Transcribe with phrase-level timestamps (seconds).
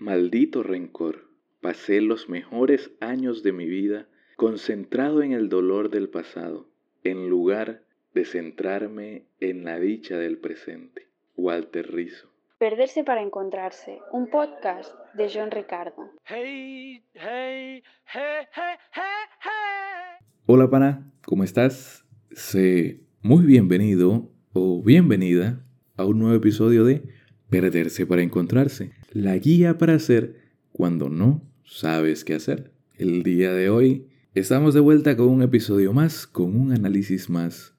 [0.00, 1.28] Maldito rencor.
[1.60, 6.68] Pasé los mejores años de mi vida concentrado en el dolor del pasado,
[7.02, 7.82] en lugar
[8.14, 11.08] de centrarme en la dicha del presente.
[11.36, 12.28] Walter Rizzo.
[12.58, 16.12] Perderse para encontrarse, un podcast de John Ricardo.
[20.46, 22.06] Hola pana, ¿cómo estás?
[22.30, 25.60] Sé muy bienvenido o bienvenida
[25.96, 27.02] a un nuevo episodio de
[27.50, 30.36] Perderse para encontrarse, la guía para hacer
[30.70, 32.72] cuando no sabes qué hacer.
[32.96, 37.74] El día de hoy estamos de vuelta con un episodio más, con un análisis más,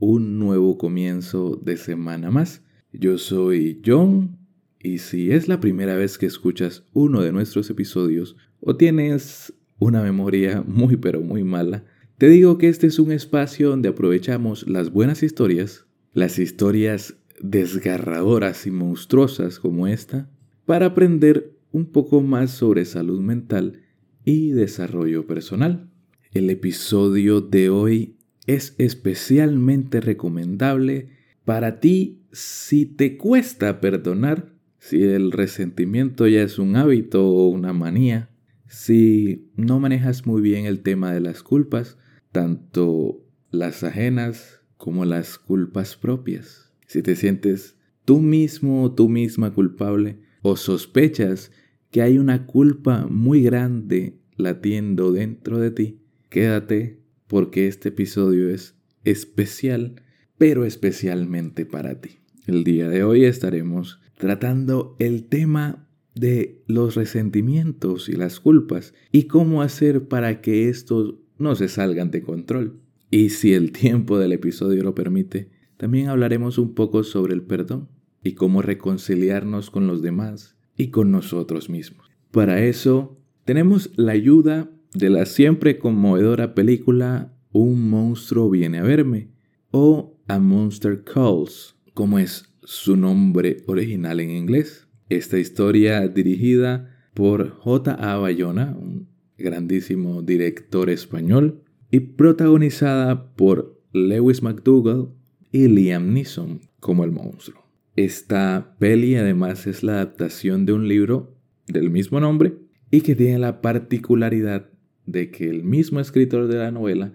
[0.00, 2.62] un nuevo comienzo de semana más.
[2.92, 4.38] Yo soy John
[4.80, 10.02] y si es la primera vez que escuchas uno de nuestros episodios o tienes una
[10.02, 11.84] memoria muy pero muy mala,
[12.18, 18.66] te digo que este es un espacio donde aprovechamos las buenas historias, las historias desgarradoras
[18.66, 20.30] y monstruosas como esta,
[20.64, 23.82] para aprender un poco más sobre salud mental
[24.24, 25.90] y desarrollo personal.
[26.32, 31.10] El episodio de hoy es especialmente recomendable
[31.44, 37.72] para ti si te cuesta perdonar, si el resentimiento ya es un hábito o una
[37.72, 38.30] manía,
[38.66, 41.98] si no manejas muy bien el tema de las culpas,
[42.30, 46.71] tanto las ajenas como las culpas propias.
[46.92, 51.50] Si te sientes tú mismo o tú misma culpable o sospechas
[51.90, 58.74] que hay una culpa muy grande latiendo dentro de ti, quédate porque este episodio es
[59.04, 60.02] especial,
[60.36, 62.18] pero especialmente para ti.
[62.46, 69.28] El día de hoy estaremos tratando el tema de los resentimientos y las culpas y
[69.28, 72.82] cómo hacer para que estos no se salgan de control.
[73.10, 75.51] Y si el tiempo del episodio lo permite,
[75.82, 77.88] también hablaremos un poco sobre el perdón
[78.22, 82.08] y cómo reconciliarnos con los demás y con nosotros mismos.
[82.30, 89.30] Para eso tenemos la ayuda de la siempre conmovedora película Un monstruo viene a verme
[89.72, 94.86] o A Monster Calls, como es su nombre original en inglés.
[95.08, 98.18] Esta historia dirigida por J.A.
[98.18, 105.20] Bayona, un grandísimo director español, y protagonizada por Lewis McDougall
[105.52, 107.62] y Liam Neeson como el monstruo.
[107.94, 111.36] Esta peli además es la adaptación de un libro
[111.66, 112.54] del mismo nombre
[112.90, 114.70] y que tiene la particularidad
[115.06, 117.12] de que el mismo escritor de la novela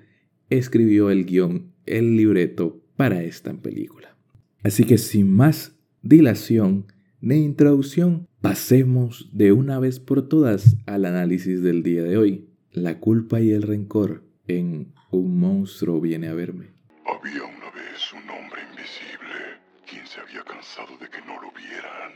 [0.49, 4.15] escribió el guion, el libreto para esta película.
[4.63, 6.85] Así que sin más dilación
[7.19, 12.49] ni introducción, pasemos de una vez por todas al análisis del día de hoy.
[12.71, 16.67] La culpa y el rencor en Un monstruo viene a verme.
[17.05, 17.56] Había
[17.97, 19.57] vez un hombre invisible
[19.89, 22.13] quien se había cansado de que no lo vieran.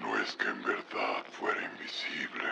[0.00, 2.48] No es que en verdad fuera invisible.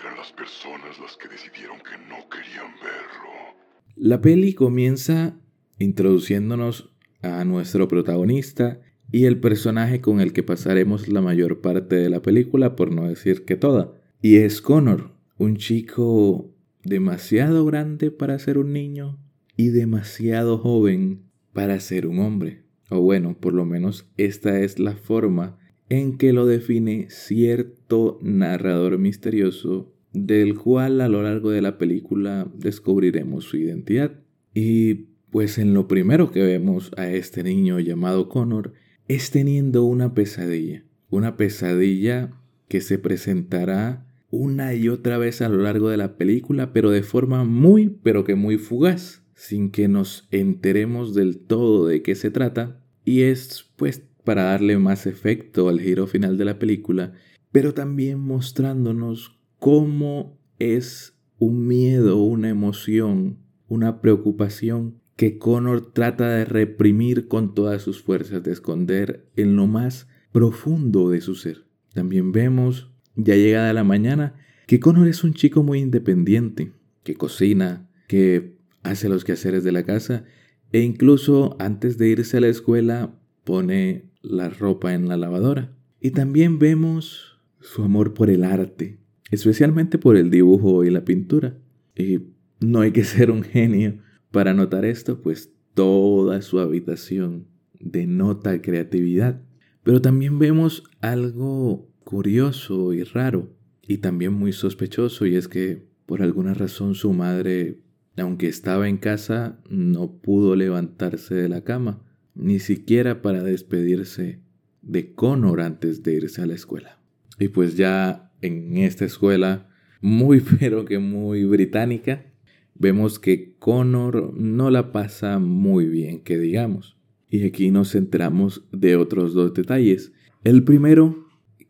[0.00, 3.56] Eran las personas las que decidieron que no querían verlo.
[3.96, 5.34] La peli comienza
[5.78, 6.92] introduciéndonos
[7.22, 8.80] a nuestro protagonista
[9.10, 13.08] y el personaje con el que pasaremos la mayor parte de la película, por no
[13.08, 13.94] decir que toda.
[14.20, 16.52] Y es Connor, un chico
[16.84, 19.18] demasiado grande para ser un niño
[19.56, 21.22] y demasiado joven
[21.52, 22.62] para ser un hombre.
[22.90, 28.98] O bueno, por lo menos esta es la forma en que lo define cierto narrador
[28.98, 34.12] misterioso del cual a lo largo de la película descubriremos su identidad.
[34.54, 38.74] Y pues en lo primero que vemos a este niño llamado Connor
[39.08, 40.84] es teniendo una pesadilla.
[41.10, 42.32] Una pesadilla
[42.68, 47.02] que se presentará una y otra vez a lo largo de la película, pero de
[47.02, 52.30] forma muy, pero que muy fugaz, sin que nos enteremos del todo de qué se
[52.30, 52.80] trata.
[53.04, 57.12] Y es pues para darle más efecto al giro final de la película,
[57.52, 63.38] pero también mostrándonos cómo es un miedo, una emoción,
[63.68, 69.66] una preocupación que Connor trata de reprimir con todas sus fuerzas, de esconder en lo
[69.66, 71.66] más profundo de su ser.
[71.92, 74.34] También vemos, ya llegada la mañana,
[74.66, 76.72] que Connor es un chico muy independiente,
[77.02, 80.24] que cocina, que hace los quehaceres de la casa
[80.72, 83.14] e incluso antes de irse a la escuela
[83.44, 85.72] pone la ropa en la lavadora.
[86.00, 88.98] Y también vemos su amor por el arte,
[89.30, 91.58] especialmente por el dibujo y la pintura.
[91.94, 92.20] Y
[92.60, 93.98] no hay que ser un genio
[94.30, 97.46] para notar esto, pues toda su habitación
[97.78, 99.42] denota creatividad.
[99.82, 106.20] Pero también vemos algo curioso y raro y también muy sospechoso y es que por
[106.20, 107.78] alguna razón su madre,
[108.18, 112.02] aunque estaba en casa, no pudo levantarse de la cama,
[112.34, 114.40] ni siquiera para despedirse
[114.82, 117.00] de Connor antes de irse a la escuela.
[117.38, 119.70] Y pues ya en esta escuela,
[120.02, 122.26] muy pero que muy británica,
[122.74, 126.98] vemos que Connor no la pasa muy bien, que digamos.
[127.30, 130.12] Y aquí nos enteramos de otros dos detalles.
[130.44, 131.21] El primero,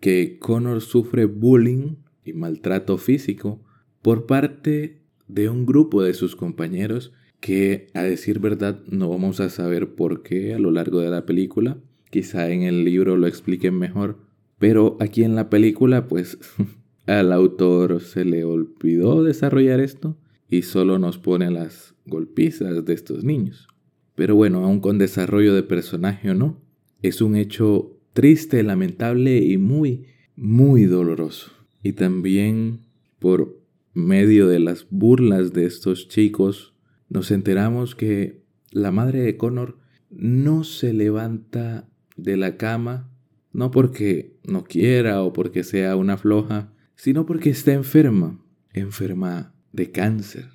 [0.02, 1.94] que Connor sufre bullying
[2.24, 3.62] y maltrato físico
[4.02, 9.48] por parte de un grupo de sus compañeros que a decir verdad no vamos a
[9.48, 11.78] saber por qué a lo largo de la película.
[12.10, 14.18] Quizá en el libro lo expliquen mejor.
[14.58, 16.36] Pero aquí en la película pues
[17.06, 20.18] al autor se le olvidó desarrollar esto
[20.50, 23.68] y solo nos pone las golpizas de estos niños.
[24.16, 26.60] Pero bueno, aun con desarrollo de personaje o no,
[27.02, 30.06] es un hecho triste, lamentable y muy,
[30.36, 31.52] muy doloroso.
[31.82, 32.80] Y también
[33.18, 33.60] por
[33.94, 36.74] medio de las burlas de estos chicos,
[37.08, 39.78] nos enteramos que la madre de Connor
[40.10, 43.10] no se levanta de la cama,
[43.52, 48.42] no porque no quiera o porque sea una floja, sino porque está enferma,
[48.72, 50.48] enferma de cáncer.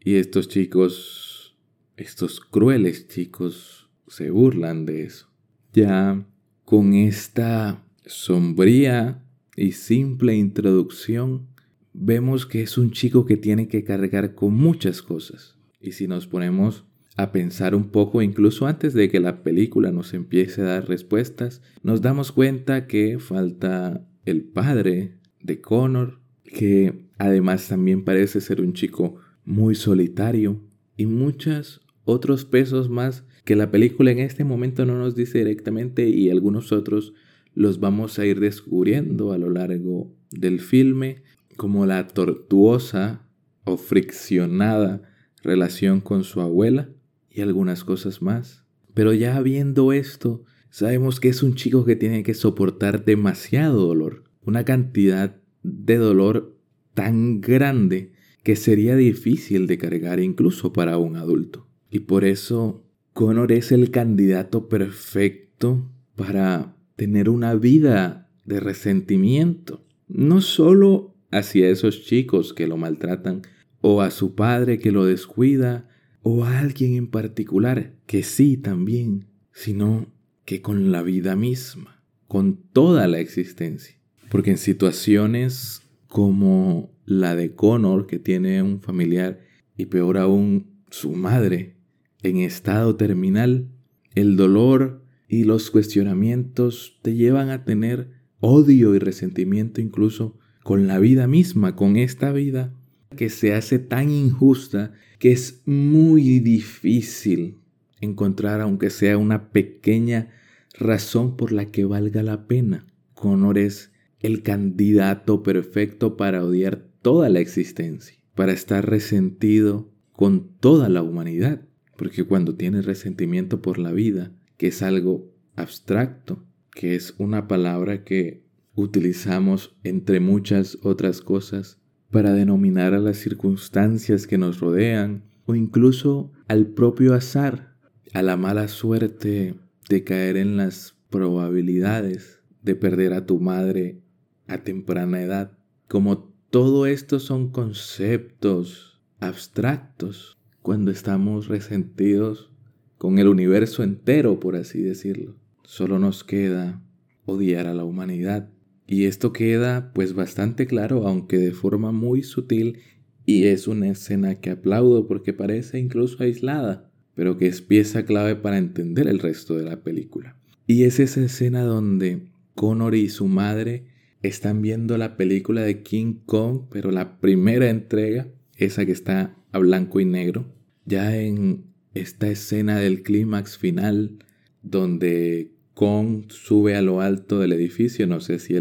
[0.00, 1.56] Y estos chicos,
[1.96, 5.28] estos crueles chicos, se burlan de eso.
[5.72, 6.26] Ya
[6.70, 9.24] con esta sombría
[9.56, 11.48] y simple introducción,
[11.92, 15.58] vemos que es un chico que tiene que cargar con muchas cosas.
[15.80, 16.84] Y si nos ponemos
[17.16, 21.60] a pensar un poco, incluso antes de que la película nos empiece a dar respuestas,
[21.82, 28.74] nos damos cuenta que falta el padre de Connor, que además también parece ser un
[28.74, 30.60] chico muy solitario
[30.96, 36.08] y muchos otros pesos más que la película en este momento no nos dice directamente
[36.08, 37.14] y algunos otros
[37.54, 41.22] los vamos a ir descubriendo a lo largo del filme
[41.56, 43.26] como la tortuosa
[43.64, 45.02] o friccionada
[45.42, 46.90] relación con su abuela
[47.30, 48.64] y algunas cosas más.
[48.94, 54.24] Pero ya viendo esto, sabemos que es un chico que tiene que soportar demasiado dolor,
[54.42, 56.56] una cantidad de dolor
[56.94, 58.12] tan grande
[58.42, 61.68] que sería difícil de cargar incluso para un adulto.
[61.90, 70.40] Y por eso Connor es el candidato perfecto para tener una vida de resentimiento, no
[70.40, 73.42] solo hacia esos chicos que lo maltratan,
[73.80, 75.88] o a su padre que lo descuida,
[76.22, 80.06] o a alguien en particular que sí también, sino
[80.44, 83.96] que con la vida misma, con toda la existencia.
[84.28, 89.40] Porque en situaciones como la de Connor, que tiene un familiar,
[89.76, 91.76] y peor aún su madre,
[92.22, 93.68] en estado terminal,
[94.14, 100.98] el dolor y los cuestionamientos te llevan a tener odio y resentimiento incluso con la
[100.98, 102.74] vida misma, con esta vida
[103.16, 107.58] que se hace tan injusta que es muy difícil
[108.00, 110.30] encontrar, aunque sea una pequeña
[110.78, 112.86] razón por la que valga la pena.
[113.14, 120.88] Connor es el candidato perfecto para odiar toda la existencia, para estar resentido con toda
[120.88, 121.62] la humanidad,
[122.00, 126.42] porque cuando tienes resentimiento por la vida, que es algo abstracto,
[126.74, 128.42] que es una palabra que
[128.74, 131.78] utilizamos, entre muchas otras cosas,
[132.10, 137.76] para denominar a las circunstancias que nos rodean o incluso al propio azar,
[138.14, 139.56] a la mala suerte
[139.90, 144.00] de caer en las probabilidades de perder a tu madre
[144.46, 145.52] a temprana edad.
[145.86, 152.50] Como todo esto son conceptos abstractos cuando estamos resentidos
[152.98, 155.36] con el universo entero, por así decirlo.
[155.64, 156.82] Solo nos queda
[157.24, 158.50] odiar a la humanidad
[158.86, 162.80] y esto queda pues bastante claro, aunque de forma muy sutil,
[163.24, 168.34] y es una escena que aplaudo porque parece incluso aislada, pero que es pieza clave
[168.34, 170.36] para entender el resto de la película.
[170.66, 173.86] Y es esa escena donde Connor y su madre
[174.22, 179.58] están viendo la película de King Kong, pero la primera entrega, esa que está a
[179.58, 180.46] blanco y negro,
[180.84, 181.64] ya en
[181.94, 184.18] esta escena del clímax final,
[184.62, 188.54] donde Kong sube a lo alto del edificio, no sé si,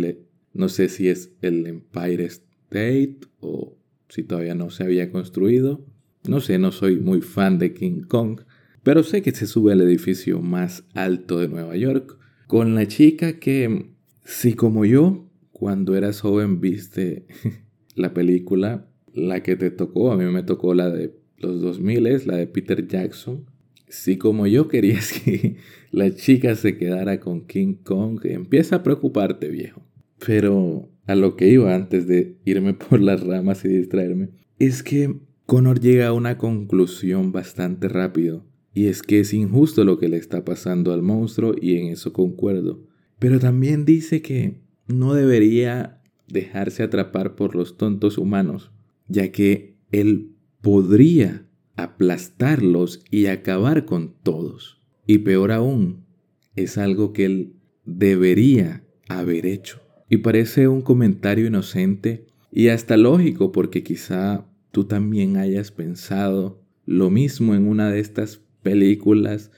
[0.53, 3.77] no sé si es el Empire State o
[4.07, 5.85] si todavía no se había construido.
[6.27, 8.41] No sé, no soy muy fan de King Kong,
[8.83, 12.17] pero sé que se sube al edificio más alto de Nueva York
[12.47, 13.91] con la chica que,
[14.25, 17.27] si como yo, cuando eras joven viste
[17.95, 22.37] la película, la que te tocó, a mí me tocó la de los 2000, la
[22.37, 23.45] de Peter Jackson,
[23.87, 25.57] si como yo querías que
[25.91, 29.81] la chica se quedara con King Kong, empieza a preocuparte, viejo.
[30.25, 35.15] Pero a lo que iba antes de irme por las ramas y distraerme, es que
[35.45, 38.45] Connor llega a una conclusión bastante rápido.
[38.71, 42.13] Y es que es injusto lo que le está pasando al monstruo y en eso
[42.13, 42.83] concuerdo.
[43.17, 48.71] Pero también dice que no debería dejarse atrapar por los tontos humanos,
[49.09, 54.79] ya que él podría aplastarlos y acabar con todos.
[55.05, 56.05] Y peor aún,
[56.55, 57.53] es algo que él
[57.85, 59.81] debería haber hecho.
[60.09, 67.09] Y parece un comentario inocente y hasta lógico porque quizá tú también hayas pensado lo
[67.09, 69.51] mismo en una de estas películas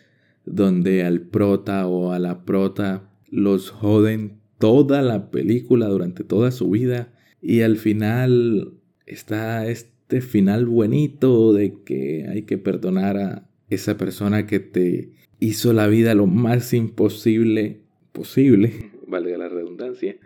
[0.46, 6.70] donde al prota o a la prota los joden toda la película durante toda su
[6.70, 8.74] vida y al final
[9.14, 15.74] está este final bonito de que hay que perdonar a esa persona que te hizo
[15.74, 20.18] la vida lo más imposible posible, valga la redundancia,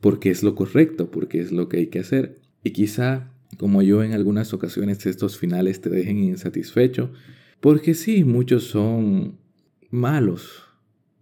[0.00, 2.40] porque es lo correcto, porque es lo que hay que hacer.
[2.64, 7.12] Y quizá, como yo en algunas ocasiones, estos finales te dejen insatisfecho,
[7.60, 9.38] porque sí, muchos son
[9.90, 10.64] malos.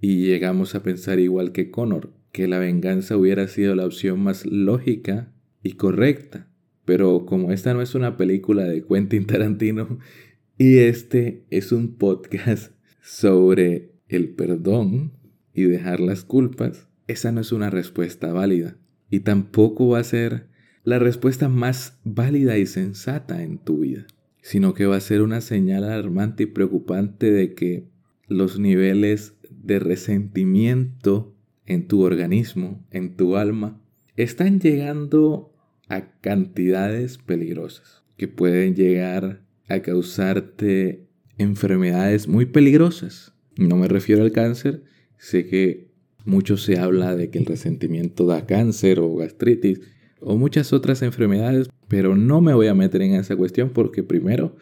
[0.00, 4.46] Y llegamos a pensar igual que Connor, que la venganza hubiera sido la opción más
[4.46, 6.49] lógica y correcta.
[6.90, 10.00] Pero como esta no es una película de Quentin Tarantino
[10.58, 15.12] y este es un podcast sobre el perdón
[15.54, 18.76] y dejar las culpas, esa no es una respuesta válida.
[19.08, 20.48] Y tampoco va a ser
[20.82, 24.08] la respuesta más válida y sensata en tu vida,
[24.42, 27.86] sino que va a ser una señal alarmante y preocupante de que
[28.26, 33.80] los niveles de resentimiento en tu organismo, en tu alma,
[34.16, 35.49] están llegando
[35.90, 41.06] a cantidades peligrosas que pueden llegar a causarte
[41.36, 43.34] enfermedades muy peligrosas.
[43.56, 44.84] No me refiero al cáncer,
[45.18, 45.90] sé que
[46.24, 49.80] mucho se habla de que el resentimiento da cáncer o gastritis
[50.20, 54.56] o muchas otras enfermedades, pero no me voy a meter en esa cuestión porque primero,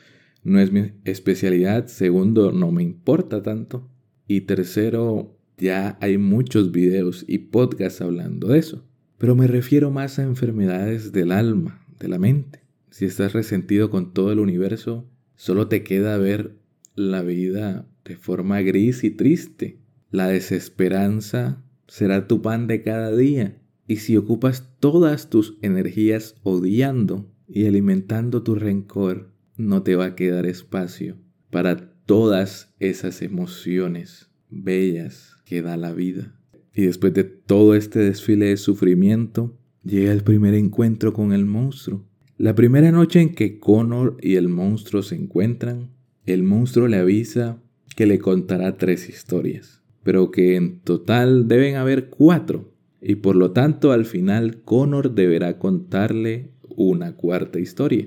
[0.45, 3.91] no es mi especialidad, segundo, no me importa tanto
[4.27, 8.88] y tercero, ya hay muchos videos y podcasts hablando de eso.
[9.19, 12.63] Pero me refiero más a enfermedades del alma, de la mente.
[12.91, 16.57] Si estás resentido con todo el universo, solo te queda ver
[16.95, 19.79] la vida de forma gris y triste.
[20.11, 23.59] La desesperanza será tu pan de cada día.
[23.89, 30.15] Y si ocupas todas tus energías odiando y alimentando tu rencor, no te va a
[30.15, 31.17] quedar espacio
[31.51, 36.38] para todas esas emociones bellas que da la vida.
[36.79, 42.05] Y después de todo este desfile de sufrimiento, llega el primer encuentro con el monstruo.
[42.37, 45.91] La primera noche en que Connor y el monstruo se encuentran,
[46.25, 47.61] el monstruo le avisa
[47.97, 53.51] que le contará tres historias, pero que en total deben haber cuatro, y por lo
[53.51, 58.07] tanto al final Connor deberá contarle una cuarta historia.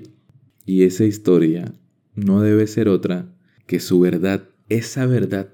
[0.64, 1.74] Y esa historia
[2.14, 3.34] no debe ser otra
[3.66, 5.50] que su verdad, esa verdad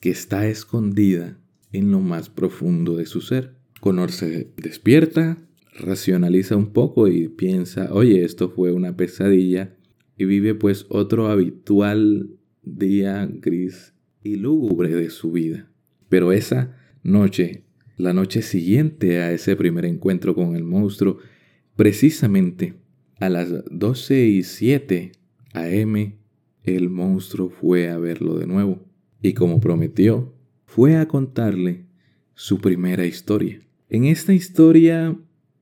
[0.00, 1.38] que está escondida
[1.72, 3.54] en lo más profundo de su ser.
[3.80, 5.38] Connor se despierta,
[5.78, 9.76] racionaliza un poco y piensa, oye, esto fue una pesadilla
[10.16, 12.30] y vive pues otro habitual
[12.62, 15.70] día gris y lúgubre de su vida.
[16.08, 17.64] Pero esa noche,
[17.96, 21.18] la noche siguiente a ese primer encuentro con el monstruo,
[21.76, 22.74] precisamente
[23.20, 25.12] a las 12 y 7
[25.52, 26.14] am,
[26.64, 28.84] el monstruo fue a verlo de nuevo
[29.22, 30.34] y como prometió,
[30.68, 31.86] fue a contarle
[32.34, 33.60] su primera historia.
[33.88, 35.18] En esta historia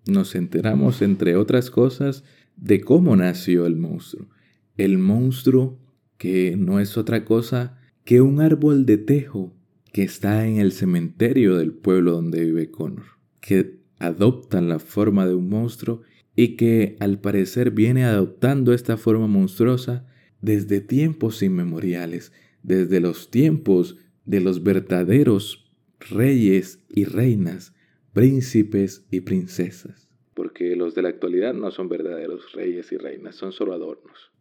[0.07, 2.25] nos enteramos, entre otras cosas,
[2.57, 4.29] de cómo nació el monstruo
[4.77, 5.79] el monstruo
[6.19, 9.55] que no es otra cosa que un árbol de tejo
[9.93, 13.05] que está en el cementerio del pueblo donde vive Connor,
[13.41, 16.03] que adopta la forma de un monstruo
[16.35, 20.07] y que al parecer viene adoptando esta forma monstruosa
[20.43, 22.33] desde tiempos inmemoriales,
[22.63, 23.97] desde los tiempos
[24.27, 27.75] de los verdaderos reyes y reinas,
[28.13, 33.53] príncipes y princesas, porque los de la actualidad no son verdaderos reyes y reinas, son
[33.53, 34.33] solo adornos.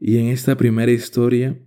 [0.00, 1.58] Y en esta primera historia,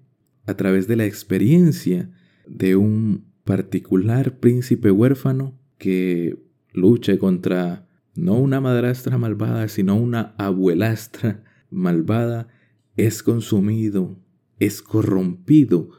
[0.46, 2.10] a través de la experiencia
[2.48, 6.38] de un particular príncipe huérfano que
[6.74, 12.48] lucha contra no una madrastra malvada, sino una abuelastra malvada,
[12.96, 14.18] es consumido,
[14.60, 15.92] es corrompido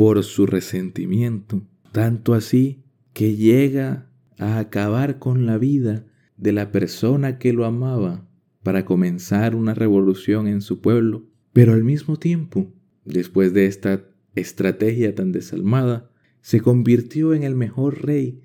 [0.00, 1.60] por su resentimiento,
[1.92, 6.06] tanto así que llega a acabar con la vida
[6.38, 8.26] de la persona que lo amaba
[8.62, 12.72] para comenzar una revolución en su pueblo pero al mismo tiempo,
[13.04, 18.40] después de esta estrategia tan desalmada, se convirtió en el mejor rey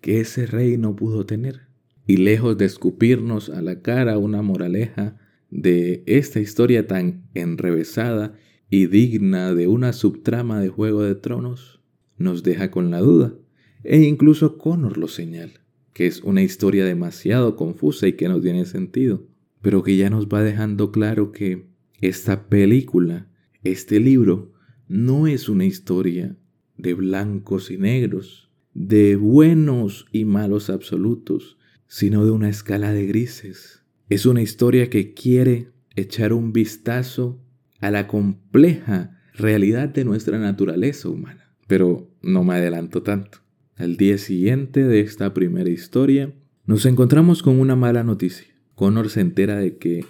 [0.00, 1.62] que ese rey no pudo tener.
[2.06, 5.16] Y lejos de escupirnos a la cara una moraleja
[5.50, 8.36] de esta historia tan enrevesada
[8.70, 11.80] y digna de una subtrama de Juego de Tronos,
[12.16, 13.34] nos deja con la duda.
[13.82, 15.60] E incluso Connor lo señala,
[15.92, 19.26] que es una historia demasiado confusa y que no tiene sentido,
[19.60, 21.66] pero que ya nos va dejando claro que
[22.00, 23.28] esta película,
[23.64, 24.52] este libro,
[24.86, 26.36] no es una historia
[26.76, 33.82] de blancos y negros, de buenos y malos absolutos, sino de una escala de grises.
[34.08, 37.40] Es una historia que quiere echar un vistazo
[37.80, 41.52] a la compleja realidad de nuestra naturaleza humana.
[41.66, 43.38] Pero no me adelanto tanto.
[43.76, 46.32] Al día siguiente de esta primera historia,
[46.66, 48.46] nos encontramos con una mala noticia.
[48.74, 50.04] Connor se entera de que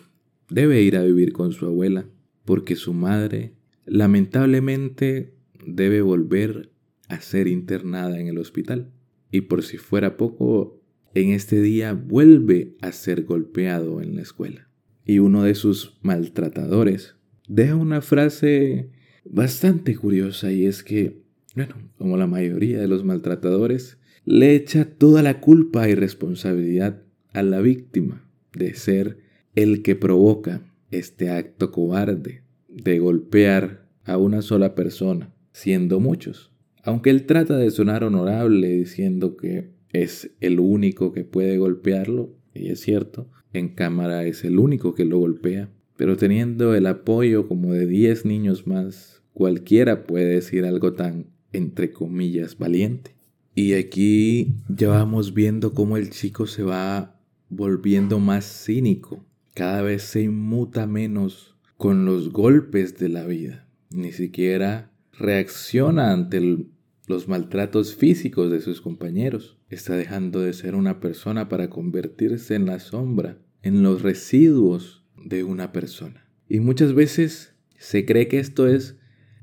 [0.49, 2.07] debe ir a vivir con su abuela
[2.45, 3.55] porque su madre
[3.87, 5.35] lamentablemente
[5.65, 6.73] debe volver
[7.09, 8.91] a ser internada en el hospital.
[9.31, 10.81] Y por si fuera poco,
[11.15, 14.69] en este día vuelve a ser golpeado en la escuela.
[15.05, 17.17] Y uno de sus maltratadores
[17.51, 18.91] deja una frase
[19.25, 21.21] bastante curiosa y es que,
[21.57, 27.03] bueno, como la mayoría de los maltratadores, le echa toda la culpa y responsabilidad
[27.33, 29.19] a la víctima de ser
[29.57, 36.53] el que provoca este acto cobarde de golpear a una sola persona, siendo muchos.
[36.85, 42.69] Aunque él trata de sonar honorable diciendo que es el único que puede golpearlo, y
[42.69, 45.69] es cierto, en cámara es el único que lo golpea,
[46.01, 51.93] pero teniendo el apoyo como de 10 niños más, cualquiera puede decir algo tan, entre
[51.93, 53.15] comillas, valiente.
[53.55, 60.05] Y aquí ya vamos viendo cómo el chico se va volviendo más cínico, cada vez
[60.05, 66.65] se inmuta menos con los golpes de la vida, ni siquiera reacciona ante
[67.09, 69.59] los maltratos físicos de sus compañeros.
[69.69, 75.45] Está dejando de ser una persona para convertirse en la sombra, en los residuos de
[75.45, 76.27] una persona.
[76.49, 78.97] Y muchas veces se cree que esto es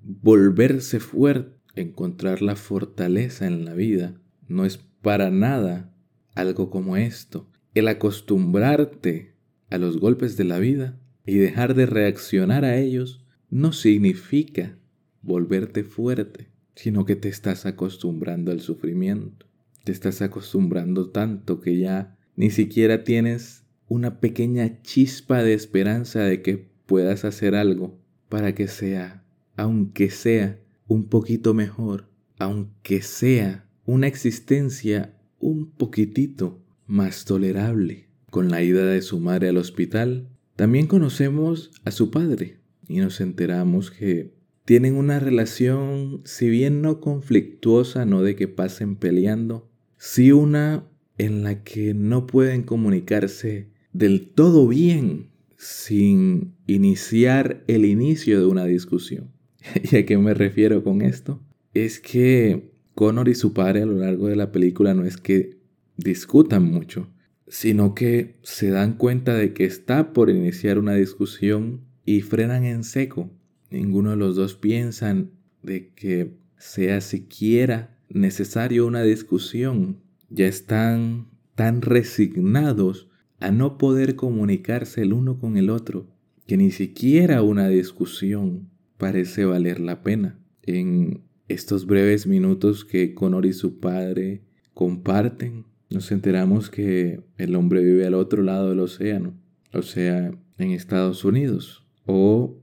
[0.04, 4.20] volverse fuerte, encontrar la fortaleza en la vida.
[4.48, 5.94] No es para nada
[6.36, 7.50] algo como esto.
[7.74, 9.36] El acostumbrarte
[9.70, 14.78] a los golpes de la vida y dejar de reaccionar a ellos no significa
[15.22, 19.46] volverte fuerte, sino que te estás acostumbrando al sufrimiento.
[19.84, 26.42] Te estás acostumbrando tanto que ya ni siquiera tienes una pequeña chispa de esperanza de
[26.42, 29.24] que puedas hacer algo para que sea,
[29.56, 38.08] aunque sea un poquito mejor, aunque sea una existencia un poquitito más tolerable.
[38.30, 43.22] Con la ida de su madre al hospital, también conocemos a su padre y nos
[43.22, 50.34] enteramos que tienen una relación, si bien no conflictuosa, no de que pasen peleando, sí
[50.34, 50.84] una
[51.18, 58.66] en la que no pueden comunicarse del todo bien sin iniciar el inicio de una
[58.66, 59.32] discusión.
[59.92, 61.42] ¿Y a qué me refiero con esto?
[61.74, 65.58] Es que Connor y su padre a lo largo de la película no es que
[65.98, 67.10] discutan mucho,
[67.48, 72.84] sino que se dan cuenta de que está por iniciar una discusión y frenan en
[72.84, 73.32] seco.
[73.72, 75.32] Ninguno de los dos piensan
[75.64, 79.98] de que sea siquiera necesario una discusión.
[80.30, 83.07] Ya están tan resignados
[83.40, 86.08] a no poder comunicarse el uno con el otro,
[86.46, 90.40] que ni siquiera una discusión parece valer la pena.
[90.64, 94.42] En estos breves minutos que Connor y su padre
[94.74, 99.34] comparten, nos enteramos que el hombre vive al otro lado del océano,
[99.74, 102.58] o sea, en Estados Unidos, o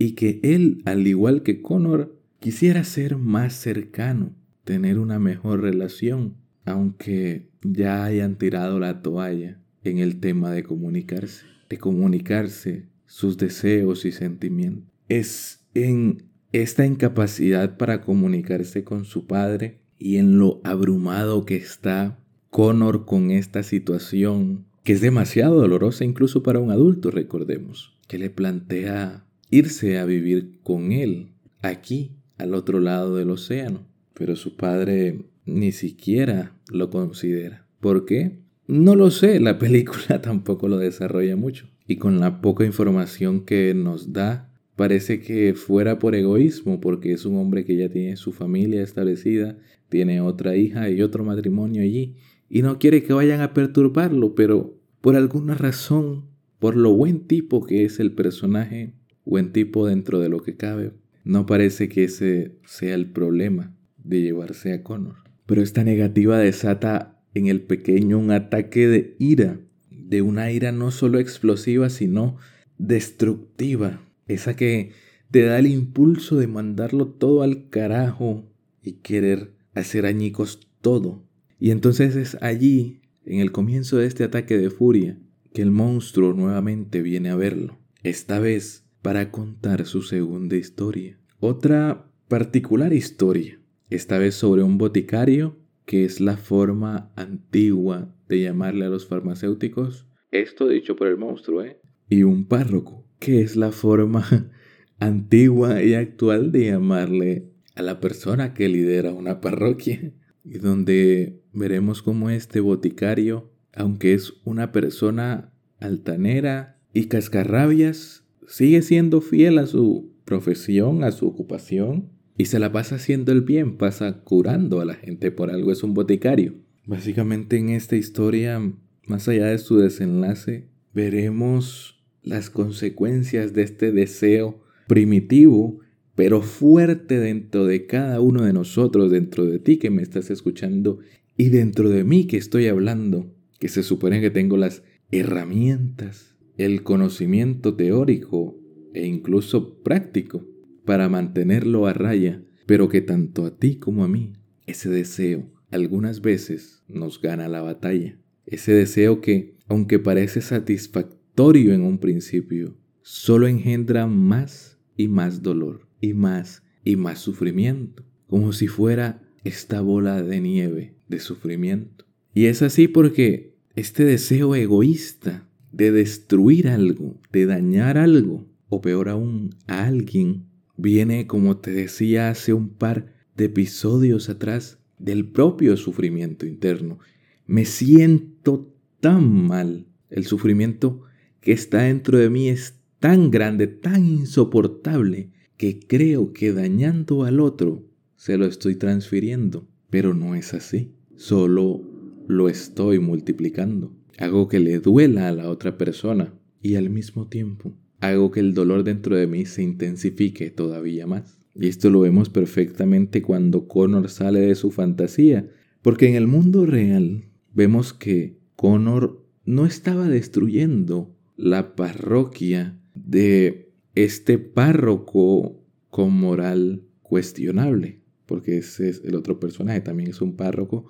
[0.00, 6.36] y que él, al igual que Connor, Quisiera ser más cercano, tener una mejor relación,
[6.64, 14.06] aunque ya hayan tirado la toalla en el tema de comunicarse, de comunicarse sus deseos
[14.06, 14.88] y sentimientos.
[15.10, 22.18] Es en esta incapacidad para comunicarse con su padre y en lo abrumado que está
[22.48, 28.30] Connor con esta situación, que es demasiado dolorosa incluso para un adulto, recordemos, que le
[28.30, 35.24] plantea irse a vivir con él aquí al otro lado del océano, pero su padre
[35.46, 37.66] ni siquiera lo considera.
[37.80, 38.38] ¿Por qué?
[38.66, 41.66] No lo sé, la película tampoco lo desarrolla mucho.
[41.86, 47.24] Y con la poca información que nos da, parece que fuera por egoísmo, porque es
[47.26, 52.14] un hombre que ya tiene su familia establecida, tiene otra hija y otro matrimonio allí,
[52.48, 56.26] y no quiere que vayan a perturbarlo, pero por alguna razón,
[56.58, 60.92] por lo buen tipo que es el personaje, buen tipo dentro de lo que cabe,
[61.24, 65.16] no parece que ese sea el problema de llevarse a Connor.
[65.46, 70.90] Pero esta negativa desata en el pequeño un ataque de ira, de una ira no
[70.90, 72.36] solo explosiva, sino
[72.78, 74.92] destructiva, esa que
[75.30, 78.48] te da el impulso de mandarlo todo al carajo
[78.82, 81.24] y querer hacer añicos todo.
[81.58, 85.18] Y entonces es allí, en el comienzo de este ataque de furia,
[85.52, 91.18] que el monstruo nuevamente viene a verlo, esta vez para contar su segunda historia.
[91.38, 98.84] Otra particular historia, esta vez sobre un boticario, que es la forma antigua de llamarle
[98.84, 101.80] a los farmacéuticos, esto dicho por el monstruo, ¿eh?
[102.08, 104.24] Y un párroco, que es la forma
[105.00, 110.12] antigua y actual de llamarle a la persona que lidera una parroquia,
[110.44, 118.19] y donde veremos cómo este boticario, aunque es una persona altanera y cascarrabias,
[118.50, 123.42] sigue siendo fiel a su profesión, a su ocupación, y se la pasa haciendo el
[123.42, 126.54] bien, pasa curando a la gente, por algo es un boticario.
[126.84, 128.60] Básicamente en esta historia,
[129.06, 135.78] más allá de su desenlace, veremos las consecuencias de este deseo primitivo,
[136.16, 140.98] pero fuerte dentro de cada uno de nosotros, dentro de ti que me estás escuchando
[141.36, 144.82] y dentro de mí que estoy hablando, que se supone que tengo las
[145.12, 146.29] herramientas,
[146.64, 148.54] el conocimiento teórico
[148.92, 150.46] e incluso práctico
[150.84, 154.34] para mantenerlo a raya, pero que tanto a ti como a mí,
[154.66, 158.18] ese deseo algunas veces nos gana la batalla.
[158.44, 165.88] Ese deseo que, aunque parece satisfactorio en un principio, solo engendra más y más dolor,
[165.98, 172.04] y más y más sufrimiento, como si fuera esta bola de nieve de sufrimiento.
[172.34, 179.08] Y es así porque este deseo egoísta de destruir algo, de dañar algo, o peor
[179.08, 185.76] aún, a alguien, viene, como te decía hace un par de episodios atrás, del propio
[185.76, 186.98] sufrimiento interno.
[187.46, 189.86] Me siento tan mal.
[190.10, 191.02] El sufrimiento
[191.40, 197.40] que está dentro de mí es tan grande, tan insoportable, que creo que dañando al
[197.40, 197.84] otro
[198.16, 199.66] se lo estoy transfiriendo.
[199.88, 200.92] Pero no es así.
[201.16, 201.82] Solo
[202.28, 203.92] lo estoy multiplicando.
[204.18, 206.32] Hago que le duela a la otra persona.
[206.62, 207.72] Y al mismo tiempo.
[208.00, 211.38] Hago que el dolor dentro de mí se intensifique todavía más.
[211.54, 215.48] Y esto lo vemos perfectamente cuando Connor sale de su fantasía,
[215.82, 224.38] porque en el mundo real vemos que Connor no estaba destruyendo la parroquia de este
[224.38, 230.86] párroco con moral cuestionable, porque ese es el otro personaje, también es un párroco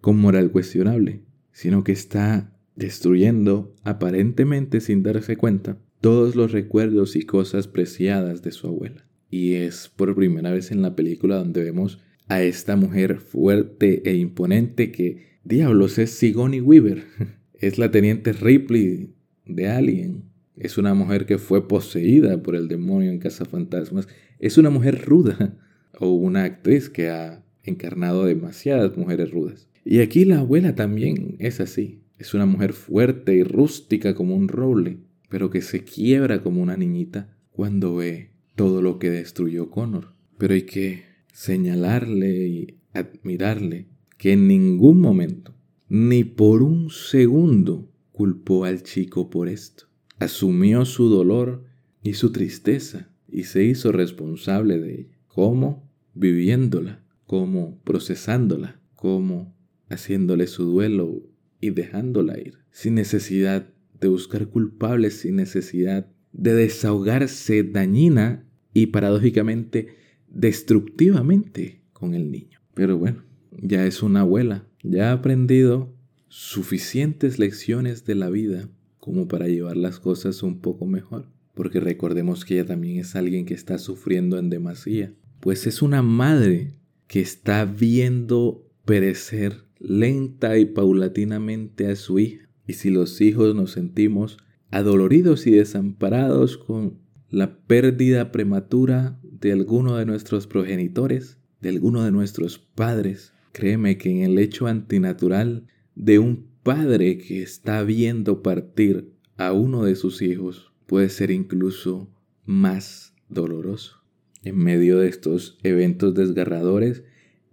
[0.00, 7.22] con moral cuestionable, sino que está destruyendo, aparentemente sin darse cuenta, todos los recuerdos y
[7.22, 9.06] cosas preciadas de su abuela.
[9.30, 14.14] Y es por primera vez en la película donde vemos a esta mujer fuerte e
[14.16, 17.04] imponente que, diablos, es Sigourney Weaver.
[17.60, 19.12] Es la teniente Ripley
[19.44, 20.24] de Alien.
[20.56, 24.08] Es una mujer que fue poseída por el demonio en Casa Fantasmas.
[24.38, 25.58] Es una mujer ruda
[26.00, 29.68] o una actriz que ha encarnado demasiadas mujeres rudas.
[29.84, 32.00] Y aquí la abuela también es así.
[32.20, 34.98] Es una mujer fuerte y rústica como un roble,
[35.30, 40.12] pero que se quiebra como una niñita cuando ve todo lo que destruyó Connor.
[40.36, 43.86] Pero hay que señalarle y admirarle
[44.18, 45.54] que en ningún momento,
[45.88, 49.86] ni por un segundo, culpó al chico por esto.
[50.18, 51.64] Asumió su dolor
[52.02, 55.18] y su tristeza y se hizo responsable de ella.
[55.26, 55.88] ¿Cómo?
[56.12, 59.54] Viviéndola, como procesándola, como
[59.88, 61.29] haciéndole su duelo
[61.60, 63.68] y dejándola ir, sin necesidad
[64.00, 69.96] de buscar culpables, sin necesidad de desahogarse dañina y paradójicamente
[70.28, 72.60] destructivamente con el niño.
[72.74, 75.94] Pero bueno, ya es una abuela, ya ha aprendido
[76.28, 78.68] suficientes lecciones de la vida
[78.98, 81.26] como para llevar las cosas un poco mejor.
[81.54, 85.12] Porque recordemos que ella también es alguien que está sufriendo en demasía.
[85.40, 86.74] Pues es una madre
[87.06, 92.48] que está viendo perecer lenta y paulatinamente a su hija.
[92.66, 94.38] Y si los hijos nos sentimos
[94.70, 102.12] adoloridos y desamparados con la pérdida prematura de alguno de nuestros progenitores, de alguno de
[102.12, 103.32] nuestros padres.
[103.52, 109.84] Créeme que en el hecho antinatural de un padre que está viendo partir a uno
[109.84, 112.10] de sus hijos puede ser incluso
[112.44, 114.02] más doloroso.
[114.42, 117.04] En medio de estos eventos desgarradores,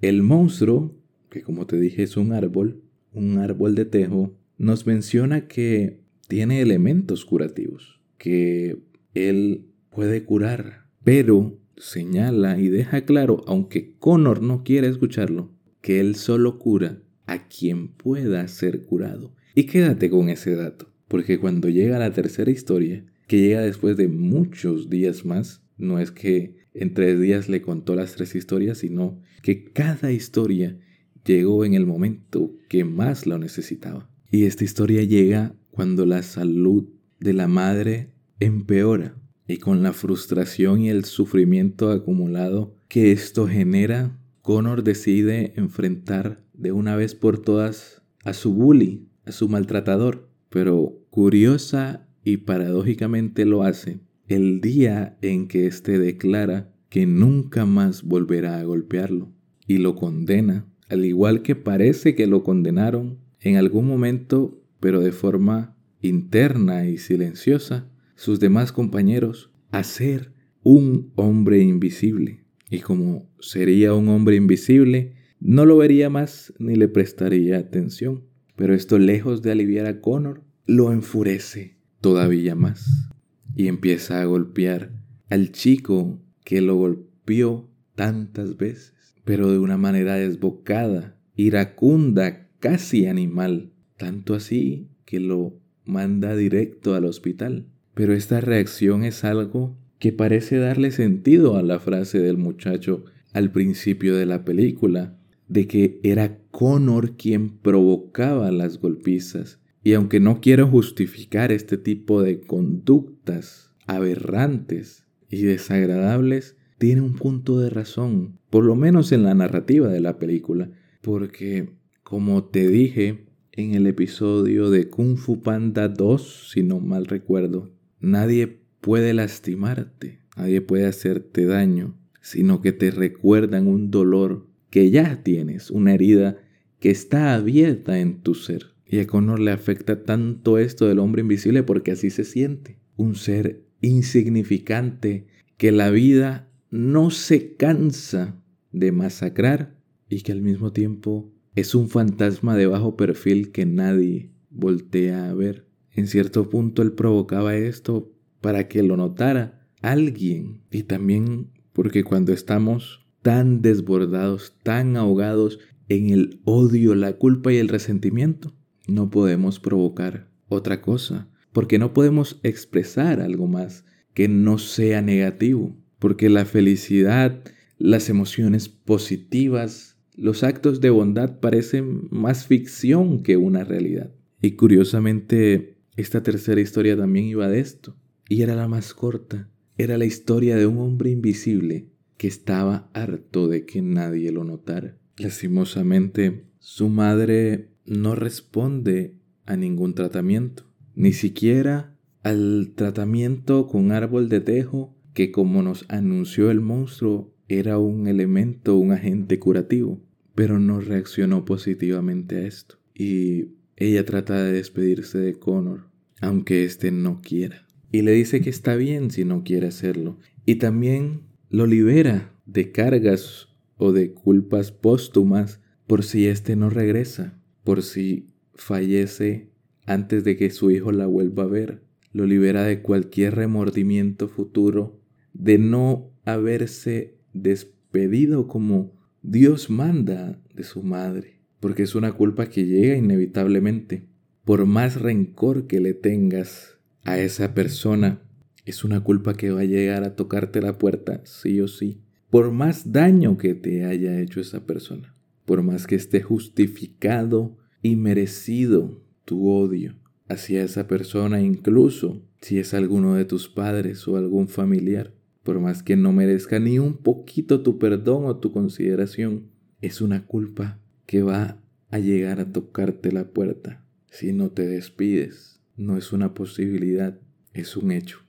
[0.02, 0.96] el monstruo,
[1.30, 2.82] que como te dije es un árbol,
[3.13, 8.78] un árbol de tejo, nos menciona que tiene elementos curativos, que
[9.13, 16.16] él puede curar, pero señala y deja claro, aunque Connor no quiere escucharlo, que él
[16.16, 19.34] solo cura a quien pueda ser curado.
[19.54, 24.08] Y quédate con ese dato, porque cuando llega la tercera historia, que llega después de
[24.08, 25.62] muchos días más.
[25.78, 30.80] No es que en tres días le contó las tres historias, sino que cada historia
[31.28, 34.10] llegó en el momento que más lo necesitaba.
[34.32, 36.86] Y esta historia llega cuando la salud
[37.20, 39.16] de la madre empeora
[39.48, 46.72] y con la frustración y el sufrimiento acumulado que esto genera, Connor decide enfrentar de
[46.72, 50.30] una vez por todas a su bully, a su maltratador.
[50.50, 58.04] Pero curiosa y paradójicamente lo hace el día en que éste declara que nunca más
[58.04, 59.32] volverá a golpearlo
[59.66, 65.12] y lo condena, al igual que parece que lo condenaron en algún momento, pero de
[65.12, 72.43] forma interna y silenciosa, sus demás compañeros a ser un hombre invisible.
[72.69, 78.23] Y como sería un hombre invisible, no lo vería más ni le prestaría atención.
[78.56, 83.10] Pero esto lejos de aliviar a Connor, lo enfurece todavía más.
[83.56, 84.91] Y empieza a golpear
[85.30, 88.93] al chico que lo golpeó tantas veces,
[89.28, 97.04] pero de una manera desbocada, iracunda, casi animal, tanto así que lo manda directo al
[97.04, 97.66] hospital.
[97.94, 103.52] Pero esta reacción es algo que parece darle sentido a la frase del muchacho al
[103.52, 105.18] principio de la película,
[105.50, 109.60] de que era Connor quien provocaba las golpizas.
[109.84, 117.60] Y aunque no quiero justificar este tipo de conductas aberrantes y desagradables, tiene un punto
[117.60, 120.70] de razón, por lo menos en la narrativa de la película,
[121.02, 121.70] porque,
[122.04, 127.72] como te dije en el episodio de Kung Fu Panda 2, si no mal recuerdo,
[128.00, 135.24] nadie puede lastimarte, nadie puede hacerte daño, sino que te recuerdan un dolor que ya
[135.24, 136.38] tienes, una herida
[136.80, 138.76] que está abierta en tu ser.
[138.86, 142.78] Y a Connor le afecta tanto esto del hombre invisible porque así se siente.
[142.96, 149.78] Un ser insignificante que la vida no se cansa de masacrar
[150.10, 155.34] y que al mismo tiempo es un fantasma de bajo perfil que nadie voltea a
[155.34, 155.68] ver.
[155.92, 162.34] En cierto punto él provocaba esto para que lo notara alguien y también porque cuando
[162.34, 168.54] estamos tan desbordados, tan ahogados en el odio, la culpa y el resentimiento,
[168.88, 175.76] no podemos provocar otra cosa, porque no podemos expresar algo más que no sea negativo,
[176.00, 177.44] porque la felicidad,
[177.78, 184.12] las emociones positivas, los actos de bondad parecen más ficción que una realidad.
[184.42, 187.96] Y curiosamente, esta tercera historia también iba de esto,
[188.30, 189.50] y era la más corta.
[189.78, 194.98] Era la historia de un hombre invisible que estaba harto de que nadie lo notara.
[195.18, 199.14] Lastimosamente, su madre no responde
[199.46, 200.64] a ningún tratamiento,
[200.96, 207.80] ni siquiera al tratamiento con árbol de tejo que como nos anunció el monstruo era
[207.80, 210.00] un elemento, un agente curativo,
[210.36, 212.78] pero no reaccionó positivamente a esto.
[212.94, 215.88] Y ella trata de despedirse de Connor,
[216.22, 220.18] aunque éste no quiera y le dice que está bien si no quiere hacerlo.
[220.46, 227.40] Y también lo libera de cargas o de culpas póstumas por si éste no regresa,
[227.64, 229.50] por si fallece
[229.86, 231.84] antes de que su hijo la vuelva a ver.
[232.12, 234.97] Lo libera de cualquier remordimiento futuro,
[235.38, 242.65] de no haberse despedido como Dios manda de su madre, porque es una culpa que
[242.65, 244.06] llega inevitablemente.
[244.43, 248.21] Por más rencor que le tengas a esa persona,
[248.65, 252.02] es una culpa que va a llegar a tocarte la puerta, sí o sí.
[252.30, 257.95] Por más daño que te haya hecho esa persona, por más que esté justificado y
[257.95, 259.95] merecido tu odio
[260.28, 265.13] hacia esa persona, incluso si es alguno de tus padres o algún familiar,
[265.48, 269.48] por más que no merezca ni un poquito tu perdón o tu consideración,
[269.80, 275.62] es una culpa que va a llegar a tocarte la puerta si no te despides
[275.78, 277.18] no es una posibilidad,
[277.54, 278.20] es un hecho.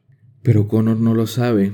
[0.45, 1.73] Pero Connor no lo sabe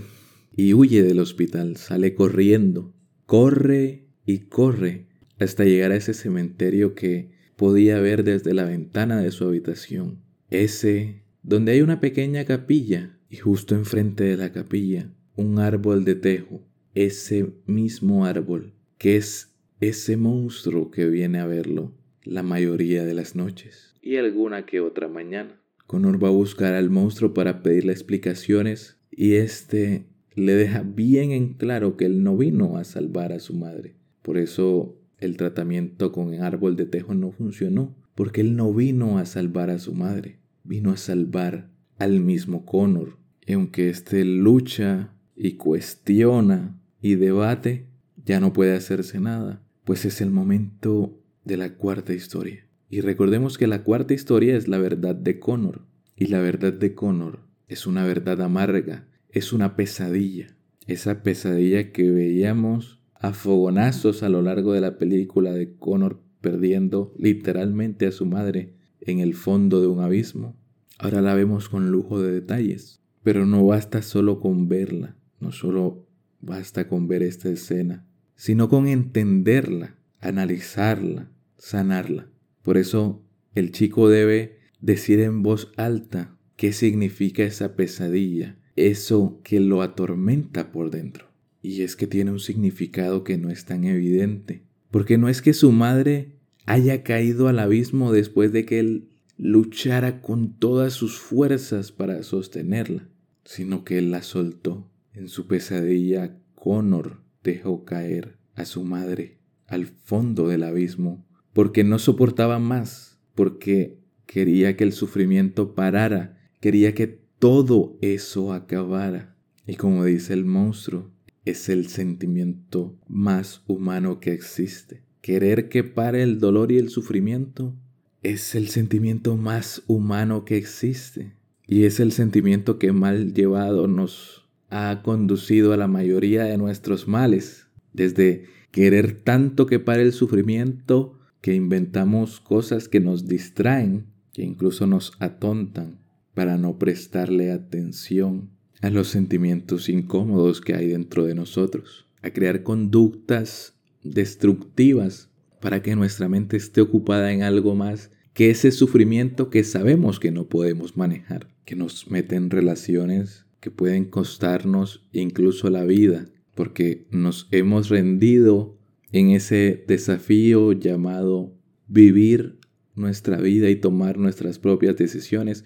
[0.56, 2.94] y huye del hospital, sale corriendo,
[3.26, 9.30] corre y corre hasta llegar a ese cementerio que podía ver desde la ventana de
[9.30, 10.22] su habitación.
[10.48, 16.14] Ese donde hay una pequeña capilla y justo enfrente de la capilla un árbol de
[16.14, 16.62] tejo.
[16.94, 21.92] Ese mismo árbol que es ese monstruo que viene a verlo
[22.22, 25.60] la mayoría de las noches y alguna que otra mañana.
[25.86, 31.54] Connor va a buscar al monstruo para pedirle explicaciones y este le deja bien en
[31.54, 33.96] claro que él no vino a salvar a su madre.
[34.22, 39.18] Por eso el tratamiento con el árbol de tejo no funcionó, porque él no vino
[39.18, 43.16] a salvar a su madre, vino a salvar al mismo Connor.
[43.46, 47.86] Y aunque éste lucha y cuestiona y debate,
[48.24, 52.66] ya no puede hacerse nada, pues es el momento de la cuarta historia.
[52.88, 55.82] Y recordemos que la cuarta historia es la verdad de Connor.
[56.16, 60.56] Y la verdad de Connor es una verdad amarga, es una pesadilla.
[60.86, 67.12] Esa pesadilla que veíamos a fogonazos a lo largo de la película de Connor perdiendo
[67.18, 70.56] literalmente a su madre en el fondo de un abismo.
[70.98, 73.00] Ahora la vemos con lujo de detalles.
[73.22, 76.06] Pero no basta solo con verla, no solo
[76.40, 82.28] basta con ver esta escena, sino con entenderla, analizarla, sanarla.
[82.62, 83.22] Por eso
[83.54, 90.72] el chico debe decir en voz alta qué significa esa pesadilla, eso que lo atormenta
[90.72, 91.26] por dentro.
[91.62, 95.52] Y es que tiene un significado que no es tan evidente, porque no es que
[95.52, 101.92] su madre haya caído al abismo después de que él luchara con todas sus fuerzas
[101.92, 103.08] para sostenerla,
[103.44, 104.88] sino que él la soltó.
[105.14, 112.00] En su pesadilla, Connor dejó caer a su madre al fondo del abismo, porque no
[112.00, 117.06] soportaba más, porque quería que el sufrimiento parara, quería que
[117.38, 119.36] todo eso acabara.
[119.66, 121.10] Y como dice el monstruo,
[121.44, 125.02] es el sentimiento más humano que existe.
[125.20, 127.76] Querer que pare el dolor y el sufrimiento
[128.22, 131.34] es el sentimiento más humano que existe.
[131.66, 134.43] Y es el sentimiento que mal llevado nos
[134.74, 137.68] ha conducido a la mayoría de nuestros males.
[137.92, 144.88] Desde querer tanto que pare el sufrimiento que inventamos cosas que nos distraen, que incluso
[144.88, 146.00] nos atontan
[146.34, 148.50] para no prestarle atención
[148.82, 155.94] a los sentimientos incómodos que hay dentro de nosotros, a crear conductas destructivas para que
[155.94, 160.96] nuestra mente esté ocupada en algo más que ese sufrimiento que sabemos que no podemos
[160.96, 167.88] manejar, que nos mete en relaciones que pueden costarnos incluso la vida, porque nos hemos
[167.88, 168.78] rendido
[169.10, 171.56] en ese desafío llamado
[171.88, 172.58] vivir
[172.94, 175.64] nuestra vida y tomar nuestras propias decisiones,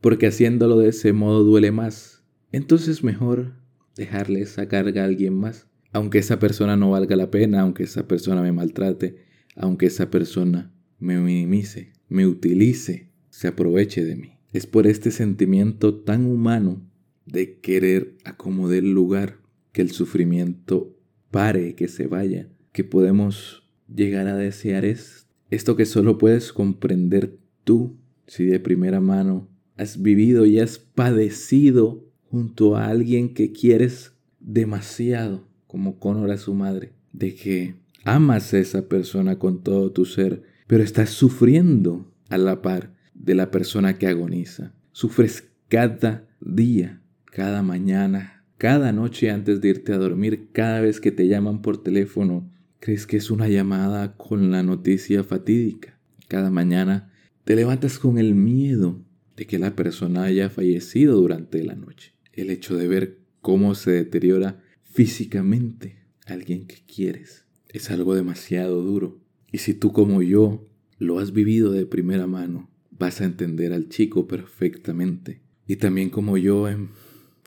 [0.00, 2.22] porque haciéndolo de ese modo duele más.
[2.52, 3.54] Entonces mejor
[3.96, 8.06] dejarle esa carga a alguien más, aunque esa persona no valga la pena, aunque esa
[8.06, 9.16] persona me maltrate,
[9.56, 14.38] aunque esa persona me minimice me utilice, se aproveche de mí.
[14.52, 16.89] Es por este sentimiento tan humano
[17.26, 19.38] de querer acomodar el lugar,
[19.72, 20.96] que el sufrimiento
[21.30, 27.36] pare, que se vaya, que podemos llegar a desear es esto que solo puedes comprender
[27.64, 34.12] tú si de primera mano has vivido y has padecido junto a alguien que quieres
[34.38, 40.04] demasiado, como Conor a su madre, de que amas a esa persona con todo tu
[40.04, 44.72] ser, pero estás sufriendo a la par de la persona que agoniza.
[44.92, 46.99] Sufres cada día,
[47.30, 51.82] cada mañana, cada noche antes de irte a dormir, cada vez que te llaman por
[51.82, 55.98] teléfono, crees que es una llamada con la noticia fatídica.
[56.28, 57.12] Cada mañana
[57.44, 59.04] te levantas con el miedo
[59.36, 62.14] de que la persona haya fallecido durante la noche.
[62.32, 69.20] El hecho de ver cómo se deteriora físicamente alguien que quieres es algo demasiado duro.
[69.52, 73.88] Y si tú como yo lo has vivido de primera mano, vas a entender al
[73.88, 75.40] chico perfectamente.
[75.66, 76.90] Y también como yo en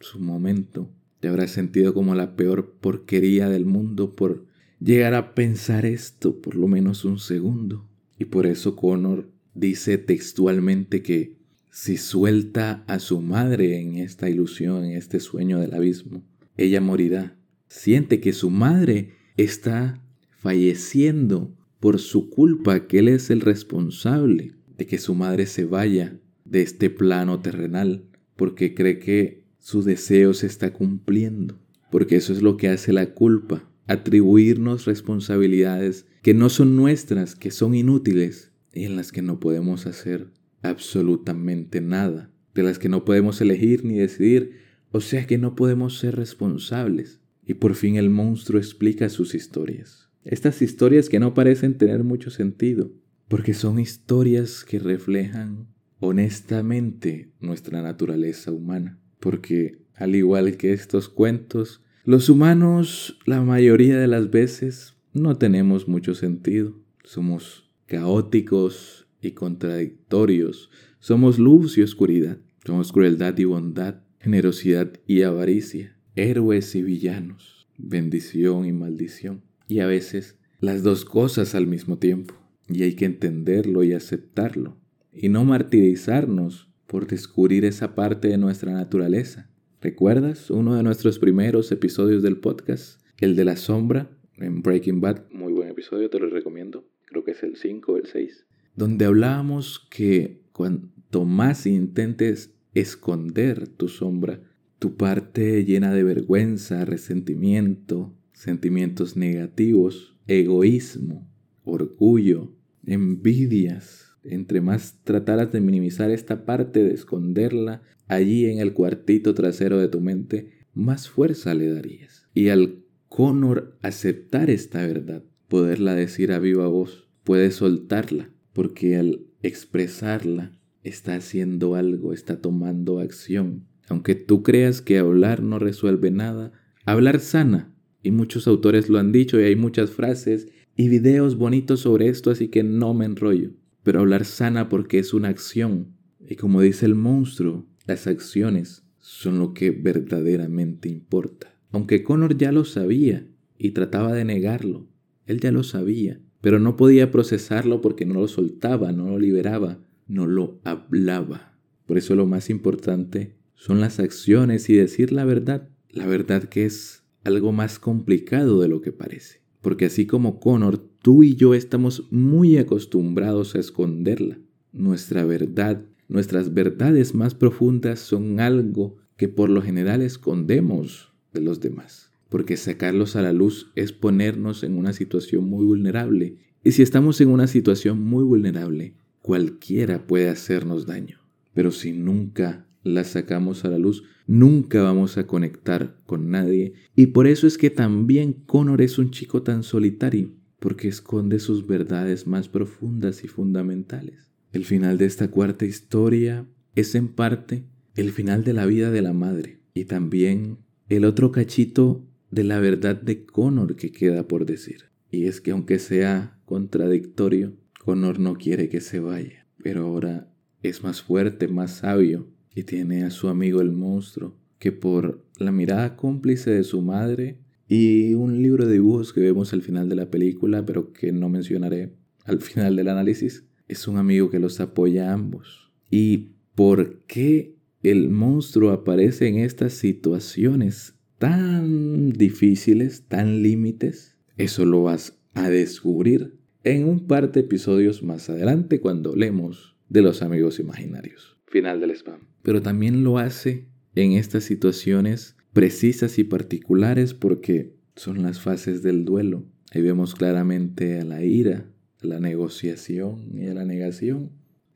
[0.04, 0.90] su momento,
[1.20, 4.46] te habrás sentido como la peor porquería del mundo por
[4.80, 7.88] llegar a pensar esto por lo menos un segundo.
[8.20, 11.38] Y por eso Connor dice textualmente que
[11.72, 16.24] si suelta a su madre en esta ilusión, en este sueño del abismo,
[16.56, 17.36] ella morirá.
[17.68, 20.04] Siente que su madre está
[20.38, 26.20] falleciendo por su culpa, que él es el responsable de que su madre se vaya
[26.46, 31.58] de este plano terrenal, porque cree que su deseo se está cumpliendo,
[31.90, 37.50] porque eso es lo que hace la culpa, atribuirnos responsabilidades que no son nuestras, que
[37.50, 40.28] son inútiles y en las que no podemos hacer
[40.64, 44.58] absolutamente nada, de las que no podemos elegir ni decidir,
[44.92, 47.22] o sea que no podemos ser responsables.
[47.46, 50.10] Y por fin el monstruo explica sus historias.
[50.26, 52.92] Estas historias que no parecen tener mucho sentido,
[53.30, 59.00] porque son historias que reflejan honestamente nuestra naturaleza humana.
[59.24, 65.88] Porque, al igual que estos cuentos, los humanos la mayoría de las veces no tenemos
[65.88, 66.78] mucho sentido.
[67.06, 70.70] Somos caóticos y contradictorios.
[71.00, 72.38] Somos luz y oscuridad.
[72.66, 79.88] Somos crueldad y bondad, generosidad y avaricia, héroes y villanos, bendición y maldición y a
[79.88, 82.34] veces las dos cosas al mismo tiempo.
[82.68, 84.76] Y hay que entenderlo y aceptarlo
[85.14, 89.50] y no martirizarnos por descubrir esa parte de nuestra naturaleza.
[89.82, 93.02] ¿Recuerdas uno de nuestros primeros episodios del podcast?
[93.18, 95.24] El de la sombra en Breaking Bad.
[95.32, 96.88] Muy buen episodio, te lo recomiendo.
[97.06, 98.46] Creo que es el 5 o el 6.
[98.76, 104.42] Donde hablábamos que cuanto más intentes esconder tu sombra,
[104.80, 111.30] tu parte llena de vergüenza, resentimiento, sentimientos negativos, egoísmo,
[111.64, 112.52] orgullo,
[112.86, 119.80] envidias, entre más trataras de minimizar esta parte, de esconderla allí en el cuartito trasero
[119.80, 122.28] de tu mente, más fuerza le darías.
[122.34, 129.28] Y al Connor aceptar esta verdad, poderla decir a viva voz, puede soltarla, porque al
[129.42, 130.52] expresarla
[130.84, 133.68] está haciendo algo, está tomando acción.
[133.88, 136.52] Aunque tú creas que hablar no resuelve nada,
[136.86, 137.74] hablar sana.
[138.02, 142.32] Y muchos autores lo han dicho y hay muchas frases y videos bonitos sobre esto,
[142.32, 143.52] así que no me enrollo.
[143.84, 145.96] Pero hablar sana porque es una acción.
[146.28, 151.54] Y como dice el monstruo, las acciones son lo que verdaderamente importa.
[151.72, 153.28] Aunque Connor ya lo sabía
[153.58, 154.88] y trataba de negarlo,
[155.26, 159.80] él ya lo sabía, pero no podía procesarlo porque no lo soltaba, no lo liberaba,
[160.08, 161.58] no lo hablaba.
[161.86, 166.66] Por eso lo más importante son las acciones y decir la verdad, la verdad que
[166.66, 169.43] es algo más complicado de lo que parece.
[169.64, 174.38] Porque así como Connor, tú y yo estamos muy acostumbrados a esconderla.
[174.74, 181.62] Nuestra verdad, nuestras verdades más profundas son algo que por lo general escondemos de los
[181.62, 182.12] demás.
[182.28, 186.36] Porque sacarlos a la luz es ponernos en una situación muy vulnerable.
[186.62, 191.20] Y si estamos en una situación muy vulnerable, cualquiera puede hacernos daño.
[191.54, 196.74] Pero si nunca la sacamos a la luz, nunca vamos a conectar con nadie.
[196.96, 201.68] Y por eso es que también Connor es un chico tan solitario, porque esconde sus
[201.68, 204.32] verdades más profundas y fundamentales.
[204.52, 206.46] El final de esta cuarta historia
[206.76, 207.66] es en parte
[207.96, 210.58] el final de la vida de la madre y también
[210.90, 214.86] el otro cachito de la verdad de Connor que queda por decir.
[215.12, 220.84] Y es que aunque sea contradictorio, Connor no quiere que se vaya, pero ahora es
[220.84, 225.96] más fuerte, más sabio y tiene a su amigo el monstruo, que por la mirada
[225.96, 227.38] cómplice de su madre
[227.68, 231.30] y un libro de dibujos que vemos al final de la película, pero que no
[231.30, 231.94] mencionaré
[232.26, 235.72] al final del análisis, es un amigo que los apoya a ambos.
[235.90, 244.18] ¿Y por qué el monstruo aparece en estas situaciones tan difíciles, tan límites?
[244.38, 250.02] Eso lo vas a descubrir en un par de episodios más adelante cuando hablemos de
[250.02, 251.33] los amigos imaginarios.
[251.54, 258.22] Final del spam pero también lo hace en estas situaciones precisas y particulares porque son
[258.22, 259.46] las fases del duelo.
[259.72, 261.66] Ahí vemos claramente a la ira,
[262.02, 264.32] a la negociación y a la negación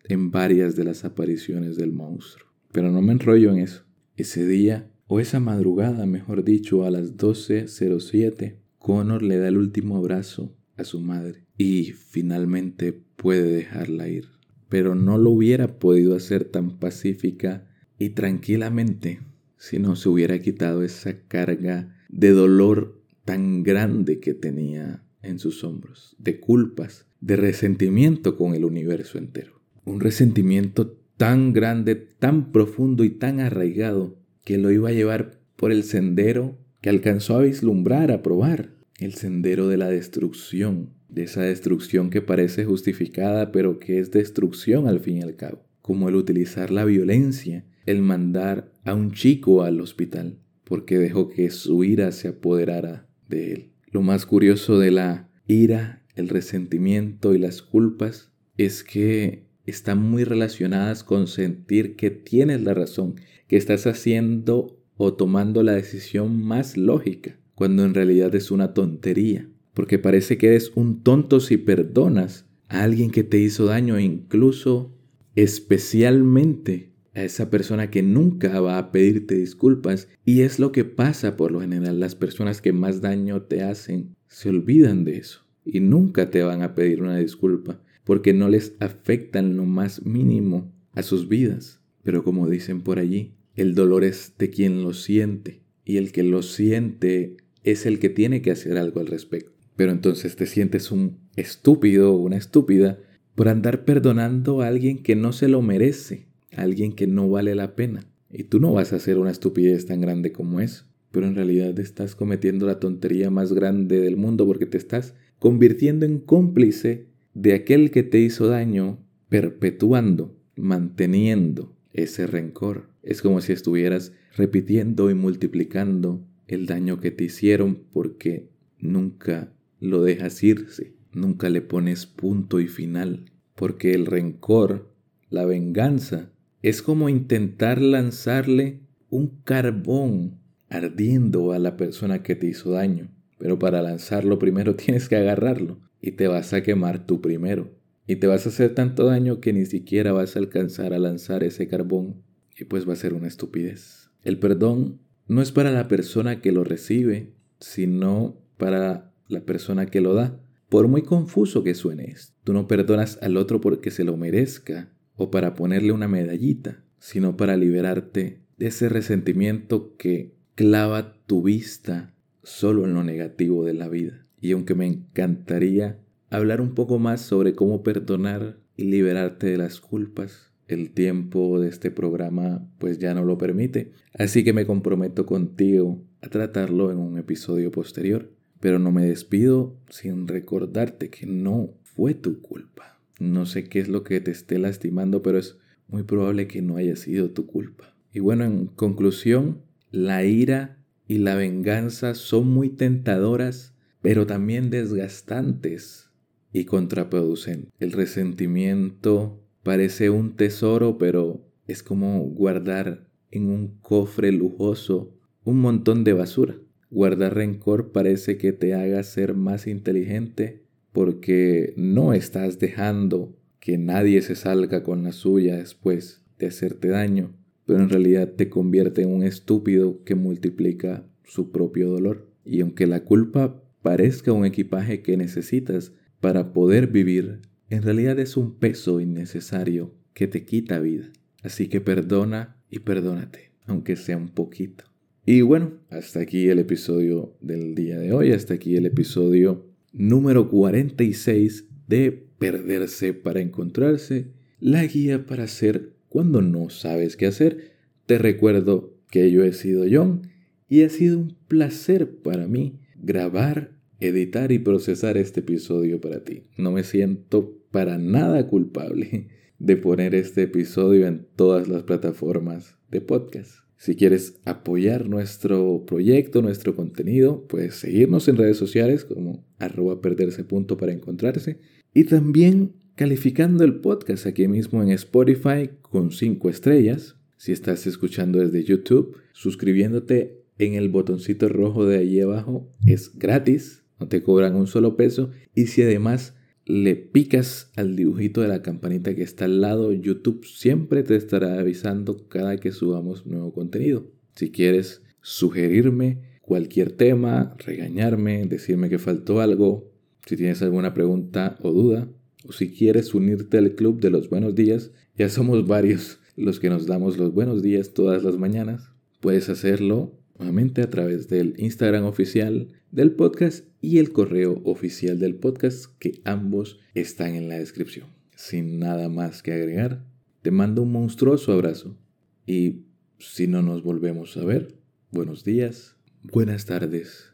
[0.05, 2.47] en varias de las apariciones del monstruo.
[2.71, 3.83] Pero no me enrollo en eso.
[4.15, 9.97] Ese día, o esa madrugada, mejor dicho, a las 12.07, Connor le da el último
[9.97, 14.36] abrazo a su madre y finalmente puede dejarla ir
[14.69, 19.21] pero no lo hubiera podido hacer tan pacífica y tranquilamente
[19.57, 25.63] si no se hubiera quitado esa carga de dolor tan grande que tenía en sus
[25.63, 29.61] hombros, de culpas, de resentimiento con el universo entero.
[29.83, 35.71] Un resentimiento tan grande, tan profundo y tan arraigado que lo iba a llevar por
[35.71, 41.41] el sendero que alcanzó a vislumbrar, a probar, el sendero de la destrucción, de esa
[41.41, 46.15] destrucción que parece justificada pero que es destrucción al fin y al cabo, como el
[46.15, 52.11] utilizar la violencia, el mandar a un chico al hospital porque dejó que su ira
[52.11, 53.69] se apoderara de él.
[53.89, 60.23] Lo más curioso de la ira, el resentimiento y las culpas es que están muy
[60.23, 63.15] relacionadas con sentir que tienes la razón,
[63.47, 69.47] que estás haciendo o tomando la decisión más lógica, cuando en realidad es una tontería
[69.77, 74.01] porque parece que eres un tonto si perdonas a alguien que te hizo daño e
[74.01, 74.91] incluso
[75.35, 80.07] especialmente a esa persona que nunca va a pedirte disculpas.
[80.25, 81.99] Y es lo que pasa por lo general.
[81.99, 86.63] Las personas que más daño te hacen se olvidan de eso y nunca te van
[86.63, 91.81] a pedir una disculpa porque no les afectan lo más mínimo a sus vidas.
[92.01, 96.23] Pero como dicen por allí, el dolor es de quien lo siente y el que
[96.23, 99.56] lo siente es el que tiene que hacer algo al respecto.
[99.77, 102.99] Pero entonces te sientes un estúpido o una estúpida
[103.35, 107.53] por andar perdonando a alguien que no se lo merece, a alguien que no vale
[107.55, 108.07] la pena.
[108.31, 111.79] Y tú no vas a hacer una estupidez tan grande como eso, pero en realidad
[111.79, 117.05] estás cometiendo la tontería más grande del mundo porque te estás convirtiendo en cómplice
[117.35, 118.97] de aquel que te hizo daño,
[119.29, 122.89] perpetuando, manteniendo ese rencor.
[123.03, 128.49] Es como si estuvieras repitiendo y multiplicando el daño que te hicieron porque
[128.79, 134.93] nunca lo dejas irse, nunca le pones punto y final, porque el rencor,
[135.29, 136.29] la venganza,
[136.61, 143.09] es como intentar lanzarle un carbón ardiendo a la persona que te hizo daño.
[143.37, 147.71] Pero para lanzarlo primero tienes que agarrarlo y te vas a quemar tú primero.
[148.05, 151.43] Y te vas a hacer tanto daño que ni siquiera vas a alcanzar a lanzar
[151.43, 152.23] ese carbón
[152.57, 154.11] y pues va a ser una estupidez.
[154.23, 160.01] El perdón no es para la persona que lo recibe, sino para la persona que
[160.01, 160.39] lo da.
[160.69, 165.31] Por muy confuso que suene tú no perdonas al otro porque se lo merezca o
[165.31, 172.13] para ponerle una medallita, sino para liberarte de ese resentimiento que clava tu vista
[172.43, 174.25] solo en lo negativo de la vida.
[174.39, 175.99] Y aunque me encantaría
[176.29, 181.69] hablar un poco más sobre cómo perdonar y liberarte de las culpas, el tiempo de
[181.69, 183.91] este programa pues ya no lo permite.
[184.13, 188.31] Así que me comprometo contigo a tratarlo en un episodio posterior.
[188.59, 192.99] Pero no me despido sin recordarte que no fue tu culpa.
[193.19, 196.77] No sé qué es lo que te esté lastimando, pero es muy probable que no
[196.77, 197.95] haya sido tu culpa.
[198.13, 206.11] Y bueno, en conclusión, la ira y la venganza son muy tentadoras, pero también desgastantes
[206.51, 207.71] y contraproducentes.
[207.79, 216.03] El resentimiento parece un tesoro, pero es como guardar en un cofre lujoso un montón
[216.03, 216.55] de basura.
[216.89, 220.63] Guardar rencor parece que te haga ser más inteligente
[220.93, 227.35] porque no estás dejando que nadie se salga con la suya después de hacerte daño,
[227.65, 232.31] pero en realidad te convierte en un estúpido que multiplica su propio dolor.
[232.45, 238.37] Y aunque la culpa parezca un equipaje que necesitas para poder vivir, en realidad es
[238.37, 241.11] un peso innecesario que te quita vida.
[241.43, 244.85] Así que perdona y perdónate, aunque sea un poquito.
[245.29, 250.49] Y bueno, hasta aquí el episodio del día de hoy, hasta aquí el episodio número
[250.49, 254.27] 46 de Perderse para encontrarse,
[254.61, 257.73] la guía para hacer cuando no sabes qué hacer.
[258.05, 260.29] Te recuerdo que yo he sido John
[260.69, 266.43] y ha sido un placer para mí grabar, editar y procesar este episodio para ti.
[266.57, 269.27] No me siento para nada culpable
[269.59, 273.66] de poner este episodio en todas las plataformas de podcast.
[273.77, 280.43] Si quieres apoyar nuestro proyecto, nuestro contenido, puedes seguirnos en redes sociales como arroba perderse
[280.43, 281.59] punto para encontrarse.
[281.93, 287.17] Y también calificando el podcast aquí mismo en Spotify con 5 estrellas.
[287.37, 293.83] Si estás escuchando desde YouTube, suscribiéndote en el botoncito rojo de ahí abajo es gratis,
[293.99, 295.29] no te cobran un solo peso.
[295.53, 296.36] Y si además
[296.67, 301.57] le picas al dibujito de la campanita que está al lado, YouTube siempre te estará
[301.59, 304.11] avisando cada que subamos nuevo contenido.
[304.35, 309.93] Si quieres sugerirme cualquier tema, regañarme, decirme que faltó algo,
[310.25, 312.09] si tienes alguna pregunta o duda,
[312.43, 316.69] o si quieres unirte al club de los buenos días, ya somos varios los que
[316.69, 318.91] nos damos los buenos días todas las mañanas,
[319.21, 325.35] puedes hacerlo nuevamente a través del Instagram oficial del podcast y el correo oficial del
[325.35, 328.07] podcast que ambos están en la descripción.
[328.35, 330.05] Sin nada más que agregar,
[330.41, 331.97] te mando un monstruoso abrazo
[332.45, 332.83] y
[333.19, 334.75] si no nos volvemos a ver,
[335.11, 337.31] buenos días, buenas tardes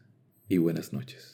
[0.48, 1.33] y buenas noches.